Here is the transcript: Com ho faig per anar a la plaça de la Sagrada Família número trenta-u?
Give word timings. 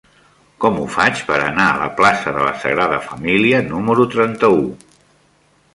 Com 0.63 0.77
ho 0.77 0.85
faig 0.93 1.21
per 1.27 1.35
anar 1.41 1.67
a 1.73 1.77
la 1.81 1.89
plaça 1.99 2.33
de 2.39 2.47
la 2.49 2.55
Sagrada 2.65 2.99
Família 3.11 3.61
número 3.69 4.07
trenta-u? 4.17 4.65